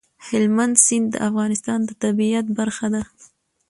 هلمند 0.27 0.75
سیند 0.85 1.07
د 1.11 1.15
افغانستان 1.29 1.79
د 1.85 1.89
طبیعت 2.03 2.45
برخه 2.57 2.87
ده. 2.93 3.01